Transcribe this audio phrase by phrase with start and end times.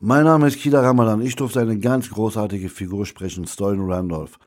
[0.00, 1.20] Mein Name ist Kida Ramadan.
[1.22, 4.38] Ich durfte eine ganz großartige Figur sprechen, Stolen Randolph.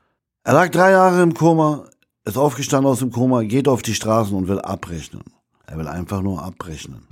[0.44, 1.84] Er lag drei Jahre im Koma,
[2.24, 5.22] ist aufgestanden aus dem Koma, geht auf die Straßen und will abrechnen.
[5.66, 7.06] Er will einfach nur abrechnen.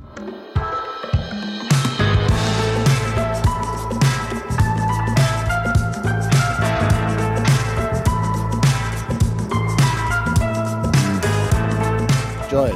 [12.51, 12.73] Joel,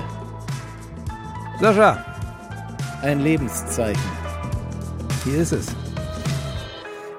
[1.59, 2.05] Sascha,
[3.01, 4.24] ein Lebenszeichen.
[5.25, 5.75] Hier ist es.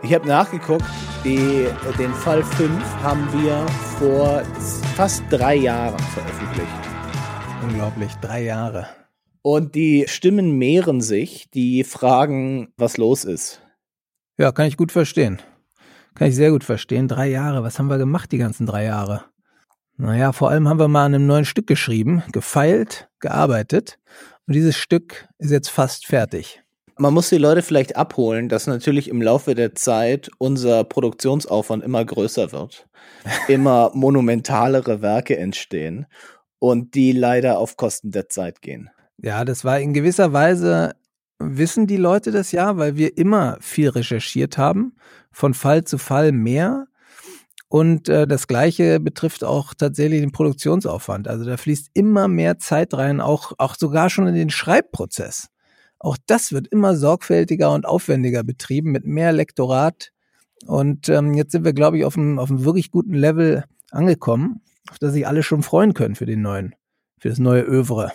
[0.03, 0.85] Ich habe nachgeguckt,
[1.23, 1.67] die,
[1.97, 2.71] den Fall 5
[3.01, 3.65] haben wir
[3.97, 4.43] vor
[4.95, 6.69] fast drei Jahren veröffentlicht.
[7.63, 8.87] Unglaublich, drei Jahre.
[9.41, 13.61] Und die Stimmen mehren sich, die fragen, was los ist.
[14.37, 15.41] Ja, kann ich gut verstehen.
[16.13, 17.07] Kann ich sehr gut verstehen.
[17.07, 19.25] Drei Jahre, was haben wir gemacht die ganzen drei Jahre?
[19.97, 23.97] Naja, vor allem haben wir mal an einem neuen Stück geschrieben, gefeilt, gearbeitet.
[24.45, 26.64] Und dieses Stück ist jetzt fast fertig.
[26.97, 32.05] Man muss die Leute vielleicht abholen, dass natürlich im Laufe der Zeit unser Produktionsaufwand immer
[32.05, 32.87] größer wird,
[33.49, 36.05] immer monumentalere Werke entstehen
[36.59, 38.89] und die leider auf Kosten der Zeit gehen.
[39.17, 40.95] Ja, das war in gewisser Weise,
[41.39, 44.95] wissen die Leute das ja, weil wir immer viel recherchiert haben,
[45.31, 46.87] von Fall zu Fall mehr.
[47.67, 51.27] Und äh, das Gleiche betrifft auch tatsächlich den Produktionsaufwand.
[51.27, 55.49] Also da fließt immer mehr Zeit rein, auch, auch sogar schon in den Schreibprozess.
[56.05, 60.11] Auch das wird immer sorgfältiger und aufwendiger betrieben mit mehr Lektorat.
[60.67, 64.61] Und ähm, jetzt sind wir, glaube ich, auf einem, auf einem wirklich guten Level angekommen,
[64.91, 66.75] auf das sich alle schon freuen können für den neuen,
[67.17, 68.11] für das neue Övre.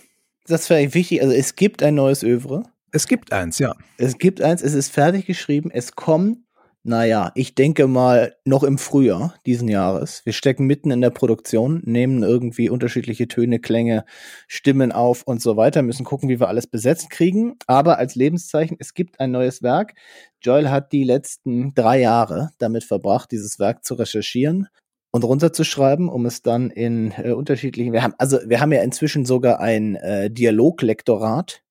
[0.47, 1.20] Das ist vielleicht wichtig.
[1.20, 2.62] Also es gibt ein neues Övre.
[2.92, 3.74] Es gibt eins, ja.
[3.97, 6.38] Es gibt eins, es ist fertig geschrieben, es kommt,
[6.82, 10.22] naja, ich denke mal noch im Frühjahr diesen Jahres.
[10.24, 14.04] Wir stecken mitten in der Produktion, nehmen irgendwie unterschiedliche Töne, Klänge,
[14.48, 17.56] Stimmen auf und so weiter, müssen gucken, wie wir alles besetzt kriegen.
[17.66, 19.92] Aber als Lebenszeichen, es gibt ein neues Werk.
[20.40, 24.68] Joel hat die letzten drei Jahre damit verbracht, dieses Werk zu recherchieren
[25.10, 29.26] und runterzuschreiben, um es dann in äh, unterschiedlichen, wir haben, also wir haben ja inzwischen
[29.26, 31.62] sogar ein äh, Dialoglektorat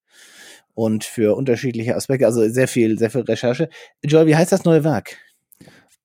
[0.79, 3.67] und für unterschiedliche Aspekte, also sehr viel, sehr viel Recherche.
[4.01, 5.17] Joel, wie heißt das neue Werk?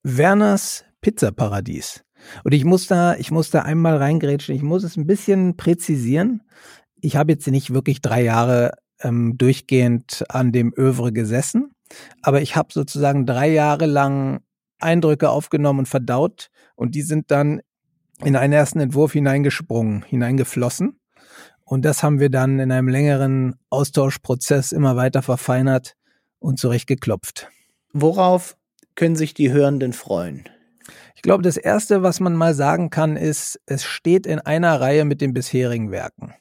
[0.03, 2.03] Werners Pizzaparadies.
[2.43, 4.53] Und ich muss da, ich muss da einmal reingrätschen.
[4.53, 6.43] Ich muss es ein bisschen präzisieren.
[6.99, 11.71] Ich habe jetzt nicht wirklich drei Jahre ähm, durchgehend an dem Övre gesessen,
[12.21, 14.41] aber ich habe sozusagen drei Jahre lang
[14.79, 17.61] Eindrücke aufgenommen und verdaut und die sind dann
[18.25, 20.99] in einen ersten Entwurf hineingesprungen, hineingeflossen.
[21.65, 25.95] Und das haben wir dann in einem längeren Austauschprozess immer weiter verfeinert
[26.39, 27.49] und zurechtgeklopft.
[27.91, 28.55] Worauf
[28.93, 30.47] können sich die Hörenden freuen?
[31.15, 35.05] Ich glaube, das Erste, was man mal sagen kann, ist, es steht in einer Reihe
[35.05, 36.35] mit den bisherigen Werken.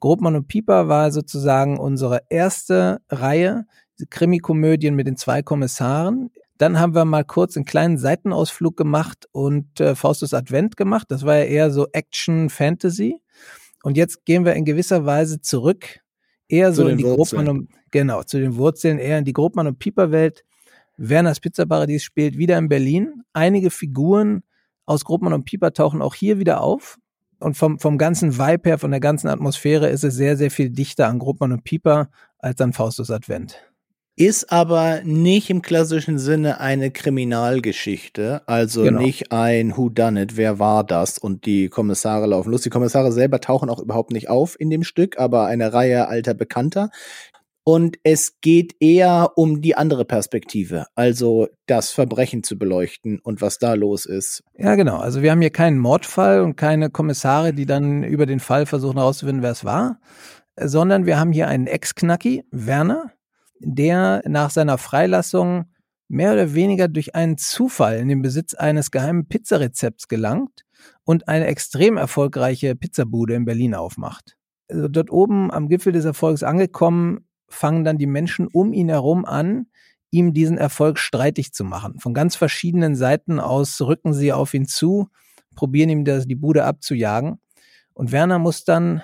[0.00, 3.66] Grobmann und Pieper war sozusagen unsere erste Reihe,
[4.10, 6.30] Krimikomödien mit den zwei Kommissaren.
[6.58, 11.06] Dann haben wir mal kurz einen kleinen Seitenausflug gemacht und äh, Faustus Advent gemacht.
[11.10, 13.21] Das war ja eher so Action Fantasy.
[13.82, 16.00] Und jetzt gehen wir in gewisser Weise zurück,
[16.48, 19.78] eher so in die Grobmann und, genau, zu den Wurzeln, eher in die Grobmann und
[19.78, 20.44] Pieper Welt.
[20.96, 23.22] Werners Pizzaparadies spielt wieder in Berlin.
[23.32, 24.42] Einige Figuren
[24.86, 26.98] aus Grobmann und Pieper tauchen auch hier wieder auf.
[27.38, 30.70] Und vom, vom ganzen Vibe her, von der ganzen Atmosphäre ist es sehr, sehr viel
[30.70, 33.71] dichter an Grobmann und Pieper als an Faustus Advent
[34.16, 39.00] ist aber nicht im klassischen Sinne eine Kriminalgeschichte, also genau.
[39.00, 42.60] nicht ein Who Done It, wer war das und die Kommissare laufen los.
[42.62, 46.34] Die Kommissare selber tauchen auch überhaupt nicht auf in dem Stück, aber eine Reihe alter
[46.34, 46.90] Bekannter.
[47.64, 53.58] Und es geht eher um die andere Perspektive, also das Verbrechen zu beleuchten und was
[53.58, 54.42] da los ist.
[54.58, 54.98] Ja, genau.
[54.98, 58.98] Also wir haben hier keinen Mordfall und keine Kommissare, die dann über den Fall versuchen
[58.98, 60.00] herauszufinden, wer es war,
[60.56, 63.12] sondern wir haben hier einen Ex-Knacki, Werner,
[63.64, 65.66] der nach seiner Freilassung
[66.08, 70.64] mehr oder weniger durch einen Zufall in den Besitz eines geheimen Pizzarezepts gelangt
[71.04, 74.36] und eine extrem erfolgreiche Pizzabude in Berlin aufmacht.
[74.68, 79.24] Also dort oben am Gipfel des Erfolgs angekommen, fangen dann die Menschen um ihn herum
[79.24, 79.66] an,
[80.10, 81.98] ihm diesen Erfolg streitig zu machen.
[81.98, 85.08] Von ganz verschiedenen Seiten aus rücken sie auf ihn zu,
[85.54, 87.40] probieren ihm das, die Bude abzujagen.
[87.94, 89.02] Und Werner muss dann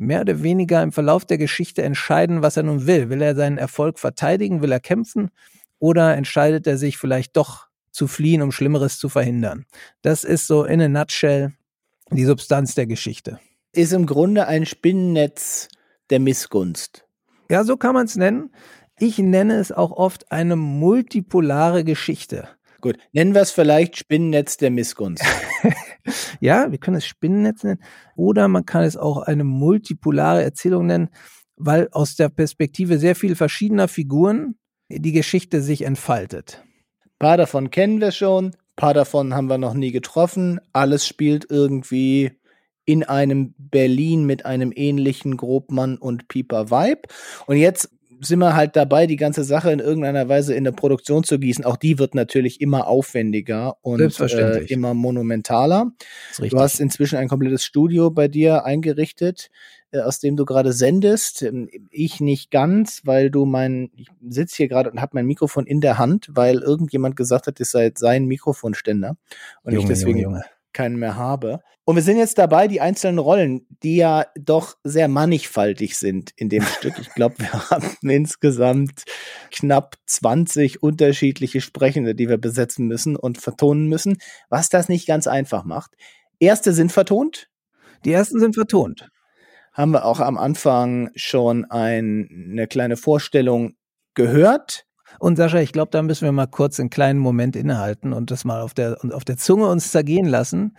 [0.00, 3.10] mehr oder weniger im Verlauf der Geschichte entscheiden, was er nun will.
[3.10, 4.62] Will er seinen Erfolg verteidigen?
[4.62, 5.30] Will er kämpfen?
[5.78, 9.66] Oder entscheidet er sich vielleicht doch zu fliehen, um Schlimmeres zu verhindern?
[10.00, 11.52] Das ist so in a nutshell
[12.10, 13.38] die Substanz der Geschichte.
[13.72, 15.68] Ist im Grunde ein Spinnennetz
[16.08, 17.04] der Missgunst.
[17.50, 18.54] Ja, so kann man es nennen.
[18.98, 22.48] Ich nenne es auch oft eine multipolare Geschichte.
[22.80, 25.24] Gut, nennen wir es vielleicht Spinnennetz der Missgunst.
[26.40, 27.82] ja, wir können es Spinnennetz nennen.
[28.16, 31.08] Oder man kann es auch eine multipolare Erzählung nennen,
[31.56, 34.56] weil aus der Perspektive sehr viel verschiedener Figuren
[34.88, 36.62] die Geschichte sich entfaltet.
[37.04, 40.60] Ein paar davon kennen wir schon, ein paar davon haben wir noch nie getroffen.
[40.72, 42.32] Alles spielt irgendwie
[42.84, 47.02] in einem Berlin mit einem ähnlichen Grobmann und Pieper Vibe.
[47.46, 51.24] Und jetzt sind wir halt dabei, die ganze Sache in irgendeiner Weise in der Produktion
[51.24, 51.64] zu gießen.
[51.64, 55.92] Auch die wird natürlich immer aufwendiger und äh, immer monumentaler.
[56.38, 59.50] Du hast inzwischen ein komplettes Studio bei dir eingerichtet,
[59.90, 61.42] äh, aus dem du gerade sendest.
[61.42, 65.66] Ähm, ich nicht ganz, weil du mein, ich sitze hier gerade und habe mein Mikrofon
[65.66, 69.16] in der Hand, weil irgendjemand gesagt hat, es sei sein Mikrofonständer
[69.62, 71.60] und Junge, ich deswegen Junge, Junge keinen mehr habe.
[71.84, 76.48] Und wir sind jetzt dabei, die einzelnen Rollen, die ja doch sehr mannigfaltig sind in
[76.48, 76.98] dem Stück.
[77.00, 79.04] Ich glaube, wir haben insgesamt
[79.50, 84.18] knapp 20 unterschiedliche Sprechende, die wir besetzen müssen und vertonen müssen,
[84.48, 85.92] was das nicht ganz einfach macht.
[86.38, 87.48] Erste sind vertont.
[88.04, 89.10] Die ersten sind vertont.
[89.72, 93.74] Haben wir auch am Anfang schon ein, eine kleine Vorstellung
[94.14, 94.86] gehört.
[95.18, 98.44] Und Sascha, ich glaube, da müssen wir mal kurz einen kleinen Moment innehalten und das
[98.44, 100.76] mal auf der, auf der Zunge uns zergehen lassen.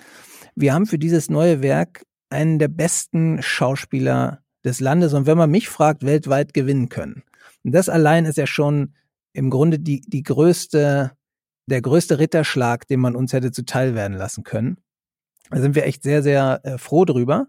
[0.55, 5.51] Wir haben für dieses neue Werk einen der besten Schauspieler des Landes und wenn man
[5.51, 7.23] mich fragt, weltweit gewinnen können.
[7.63, 8.93] Und das allein ist ja schon
[9.33, 11.11] im Grunde die, die größte,
[11.67, 14.77] der größte Ritterschlag, den man uns hätte zuteil werden lassen können.
[15.49, 17.47] Da sind wir echt sehr, sehr äh, froh drüber.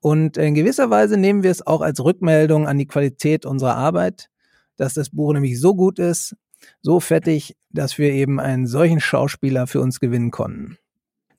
[0.00, 4.30] Und in gewisser Weise nehmen wir es auch als Rückmeldung an die Qualität unserer Arbeit
[4.80, 6.34] dass das Buch nämlich so gut ist,
[6.80, 10.78] so fettig, dass wir eben einen solchen Schauspieler für uns gewinnen konnten.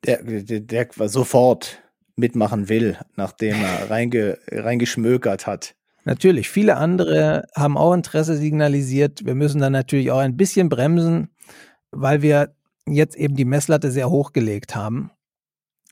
[0.06, 1.82] Der, der, der sofort
[2.16, 5.74] mitmachen will, nachdem er reinge, reingeschmökert hat.
[6.04, 9.26] Natürlich, viele andere haben auch Interesse signalisiert.
[9.26, 11.30] Wir müssen dann natürlich auch ein bisschen bremsen,
[11.90, 12.56] weil wir
[12.88, 15.10] jetzt eben die Messlatte sehr hochgelegt haben.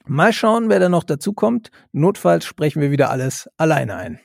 [0.05, 1.71] Mal schauen, wer da noch dazu kommt.
[1.93, 4.19] Notfalls sprechen wir wieder alles alleine ein.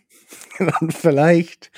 [0.80, 1.70] Und vielleicht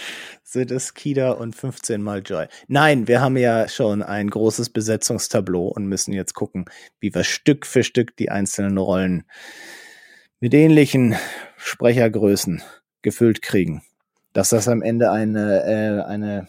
[0.56, 2.46] sind es Kida und 15 mal Joy.
[2.66, 6.64] Nein, wir haben ja schon ein großes Besetzungstableau und müssen jetzt gucken,
[6.98, 9.24] wie wir Stück für Stück die einzelnen Rollen
[10.40, 11.14] mit ähnlichen
[11.58, 12.62] Sprechergrößen
[13.02, 13.82] gefüllt kriegen.
[14.32, 16.48] Dass das am Ende eine, äh, eine,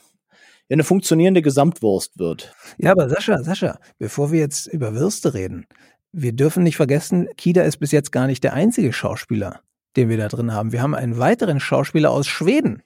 [0.70, 2.56] eine funktionierende Gesamtwurst wird.
[2.78, 5.68] Ja, aber Sascha, Sascha, bevor wir jetzt über Würste reden,
[6.14, 9.60] wir dürfen nicht vergessen, Kida ist bis jetzt gar nicht der einzige Schauspieler,
[9.98, 10.72] den wir da drin haben.
[10.72, 12.84] Wir haben einen weiteren Schauspieler aus Schweden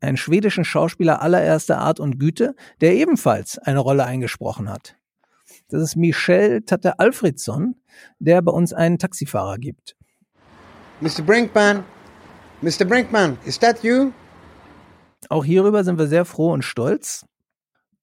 [0.00, 4.96] einen schwedischen Schauspieler allererster Art und Güte, der ebenfalls eine Rolle eingesprochen hat.
[5.68, 7.76] Das ist Michel Tatte Alfredsson,
[8.18, 9.96] der bei uns einen Taxifahrer gibt.
[11.00, 11.22] Mr.
[11.22, 11.84] Brinkman,
[12.62, 12.84] Mr.
[12.84, 14.12] Brinkman, is that you?
[15.28, 17.26] Auch hierüber sind wir sehr froh und stolz.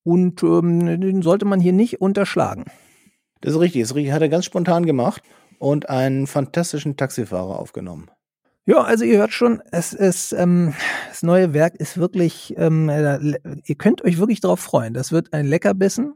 [0.04, 2.66] Und ähm, den sollte man hier nicht unterschlagen.
[3.42, 3.82] Das ist richtig.
[3.84, 5.24] Das hat er ganz spontan gemacht
[5.60, 8.12] und einen fantastischen Taxifahrer aufgenommen.
[8.66, 10.74] Ja, also ihr hört schon, es ist ähm,
[11.10, 14.94] das neue Werk ist wirklich, ähm, äh, ihr könnt euch wirklich darauf freuen.
[14.94, 16.14] Das wird ein Leckerbissen.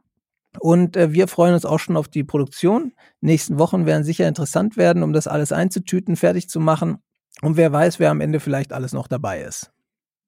[0.59, 2.93] Und äh, wir freuen uns auch schon auf die Produktion.
[3.19, 6.99] Nächsten Wochen werden sicher interessant werden, um das alles einzutüten, fertig zu machen.
[7.41, 9.71] Und wer weiß, wer am Ende vielleicht alles noch dabei ist.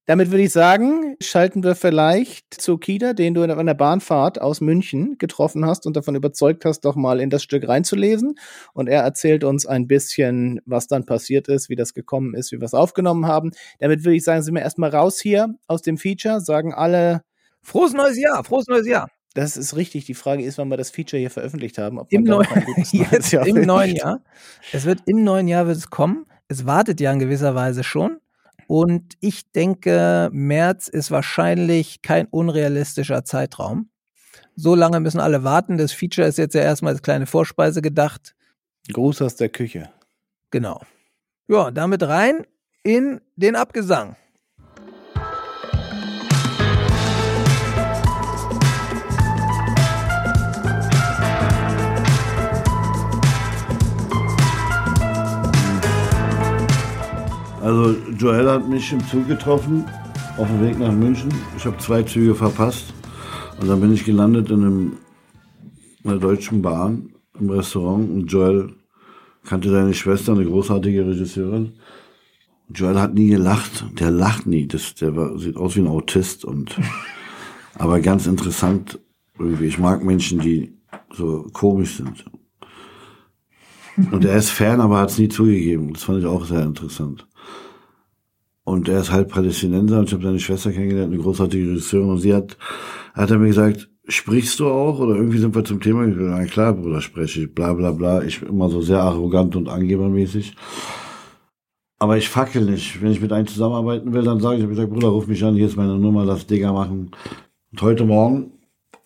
[0.10, 4.60] Damit würde ich sagen, schalten wir vielleicht zu Kida, den du an der Bahnfahrt aus
[4.60, 8.34] München getroffen hast und davon überzeugt hast, doch mal in das Stück reinzulesen.
[8.74, 12.58] Und er erzählt uns ein bisschen, was dann passiert ist, wie das gekommen ist, wie
[12.58, 13.52] wir es aufgenommen haben.
[13.78, 17.22] Damit würde ich sagen, sind wir erstmal raus hier aus dem Feature, sagen alle
[17.62, 19.12] Frohes neues Jahr, frohes neues Jahr.
[19.36, 20.06] Das ist richtig.
[20.06, 22.00] Die Frage ist, wann wir das Feature hier veröffentlicht haben.
[22.10, 22.44] Im, neu
[22.92, 24.24] Jetzt, im neuen Jahr.
[24.74, 26.26] Es wird im neuen Jahr wird es kommen.
[26.48, 28.18] Es wartet ja in gewisser Weise schon.
[28.70, 33.90] Und ich denke, März ist wahrscheinlich kein unrealistischer Zeitraum.
[34.56, 35.80] So lange müssen alle warten.
[35.80, 38.36] Das Feature ist jetzt ja erstmal als kleine Vorspeise gedacht.
[38.94, 39.90] Gruß aus der Küche.
[40.52, 40.82] Genau.
[41.48, 42.46] Ja, damit rein
[42.84, 44.16] in den Abgesang.
[57.70, 59.86] Also Joel hat mich im Zug getroffen,
[60.38, 61.30] auf dem Weg nach München.
[61.56, 62.96] Ich habe zwei Züge verpasst.
[63.62, 64.98] Und dann bin ich gelandet in, einem,
[66.04, 68.10] in einer deutschen Bahn im Restaurant.
[68.10, 68.74] Und Joel
[69.44, 71.74] kannte seine Schwester, eine großartige Regisseurin.
[72.74, 73.86] Joel hat nie gelacht.
[74.00, 74.66] Der lacht nie.
[74.66, 76.46] Das, der war, sieht aus wie ein Autist.
[76.46, 76.76] Und,
[77.76, 78.98] aber ganz interessant
[79.38, 79.66] irgendwie.
[79.66, 80.74] Ich mag Menschen, die
[81.14, 82.26] so komisch sind.
[84.12, 85.94] Und er ist Fan, aber hat es nie zugegeben.
[85.94, 87.29] Das fand ich auch sehr interessant.
[88.70, 92.12] Und er ist halb Palästinenser und ich habe seine Schwester kennengelernt, eine großartige Regisseurin.
[92.12, 92.56] Und sie hat,
[93.16, 95.00] hat er mir gesagt, sprichst du auch?
[95.00, 96.30] Oder irgendwie sind wir zum Thema gekommen.
[96.30, 98.22] Na klar, Bruder, spreche ich, bla bla bla.
[98.22, 100.54] Ich bin immer so sehr arrogant und angebermäßig.
[101.98, 103.02] Aber ich fackel nicht.
[103.02, 105.56] Wenn ich mit einem zusammenarbeiten will, dann sage ich, ich sag, Bruder, ruf mich an,
[105.56, 107.10] hier ist meine Nummer, lass Digga machen.
[107.72, 108.52] Und heute Morgen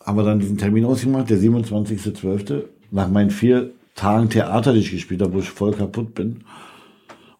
[0.03, 2.63] haben wir dann diesen Termin ausgemacht, der 27.12.
[2.91, 6.43] Nach meinen vier Tagen Theater, die ich gespielt habe, wo ich voll kaputt bin.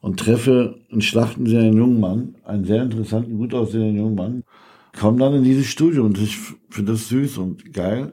[0.03, 4.43] Und treffe einen Schlachtenseher einen jungen Mann, einen sehr interessanten, gut aussehenden jungen Mann.
[5.00, 6.38] Komm dann in dieses Studio und ich
[6.69, 8.12] finde das süß und geil.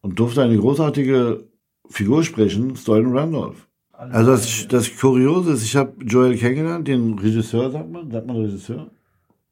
[0.00, 1.42] Und durfte eine großartige
[1.88, 3.66] Figur sprechen, Stoyan Randolph.
[3.90, 8.36] Also das, das Kuriose ist, ich habe Joel kennengelernt, den Regisseur, sagt man, sagt man
[8.36, 8.86] Regisseur.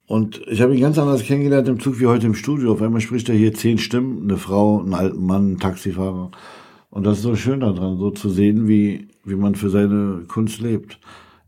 [0.06, 2.74] Und ich habe ihn ganz anders kennengelernt im Zug wie heute im Studio.
[2.74, 6.30] Auf einmal spricht er hier zehn Stimmen, eine Frau, einen alten Mann, einen Taxifahrer.
[6.90, 10.60] Und das ist so schön daran, so zu sehen, wie, wie man für seine Kunst
[10.60, 11.00] lebt.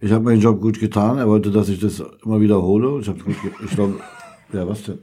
[0.03, 1.19] Ich habe meinen Job gut getan.
[1.19, 3.01] Er wollte, dass ich das immer wiederhole.
[3.01, 4.01] Ich habe gut, ich glaube,
[4.53, 4.99] ja, was denn?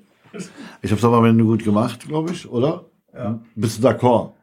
[0.82, 2.86] Ich habe es aber am Ende gut gemacht, glaube ich, oder?
[3.14, 3.40] Ja.
[3.56, 4.34] Bist du d'accord?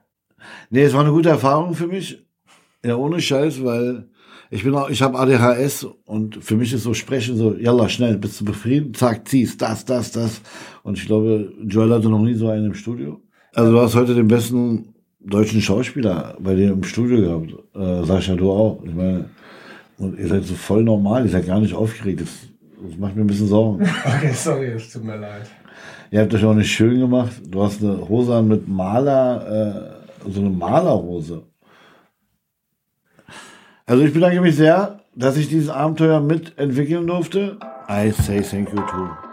[0.70, 2.26] Nee, es war eine gute Erfahrung für mich.
[2.82, 4.08] Ja, ohne Scheiß, weil
[4.50, 8.16] ich bin auch, ich habe ADHS und für mich ist so Sprechen so, jalla, schnell,
[8.16, 8.96] bist du befriedigt?
[8.96, 10.40] Zack, ziehst, das, das, das.
[10.82, 13.20] Und ich glaube, Joel hatte noch nie so einen im Studio.
[13.52, 17.52] Also du hast heute den besten deutschen Schauspieler bei dir im Studio gehabt.
[17.74, 18.82] Äh, Sascha, du auch.
[18.84, 19.28] Ich meine,
[19.98, 22.20] und ihr seid so voll normal, ihr seid gar nicht aufgeregt.
[22.20, 22.28] Das,
[22.82, 23.88] das macht mir ein bisschen Sorgen.
[24.04, 25.48] Okay, sorry, es tut mir leid.
[26.10, 27.32] Ihr habt euch auch nicht schön gemacht.
[27.48, 31.42] Du hast eine Hose an mit Maler, äh, so eine Malerhose.
[33.86, 37.58] Also ich bedanke mich sehr, dass ich dieses Abenteuer mitentwickeln durfte.
[37.88, 39.25] I say thank you too.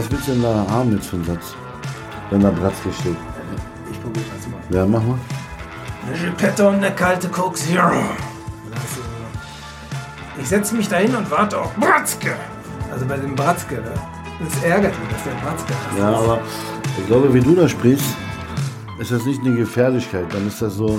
[0.00, 1.54] Was willst du denn da haben jetzt für einen Satz?
[2.30, 3.16] Wenn da Bratzke steht.
[3.90, 4.60] Ich probiere das mal.
[4.78, 5.18] Ja, mach mal.
[6.06, 7.92] Eine Gepette und eine kalte Coke Zero.
[10.40, 12.34] Ich setze mich dahin und warte auf Bratzke.
[12.90, 13.92] Also bei dem Bratzke, ne?
[14.42, 16.18] Das ärgert mich, dass der Bratzke das Ja, ist.
[16.18, 16.40] aber
[16.98, 18.06] ich glaube, wie du da sprichst,
[19.00, 20.24] ist das nicht eine Gefährlichkeit.
[20.32, 20.98] Dann ist das so,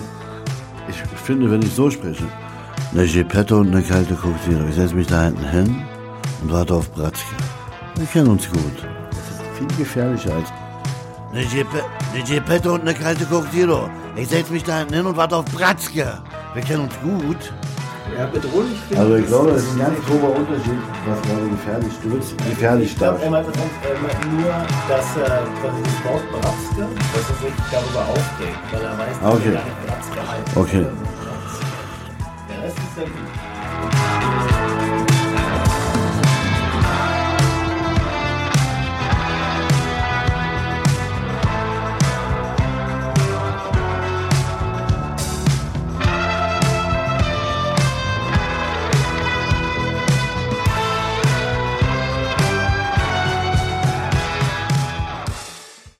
[0.87, 2.25] ich finde, wenn ich so spreche,
[2.91, 4.63] eine Gepette und eine kalte Cocktail.
[4.69, 5.81] Ich setze mich da hinten hin
[6.43, 7.35] und warte auf Bratzke.
[7.95, 8.77] Wir kennen uns gut.
[9.09, 10.49] Das ist viel gefährlicher als
[11.33, 11.45] eine,
[12.13, 13.89] eine Gepette und eine kalte Cocktail.
[14.15, 16.17] Ich setze mich da hinten hin und warte auf Bratzke.
[16.53, 17.53] Wir kennen uns gut.
[18.17, 21.93] Ja, bedrohlich finde Also ich glaube, das ist ein ganz grober Unterschied, was gerade gefährlich.
[22.03, 23.23] Willst gefährlich Ich glaube, da.
[23.25, 24.51] er meint nur,
[24.89, 29.29] dass er quasi das Wort Bratzke, dass er sich darüber aufregt, weil er weiß, Ah,
[29.29, 29.53] okay.
[29.53, 30.57] dass er Bratzke heißt.
[30.57, 30.85] Okay.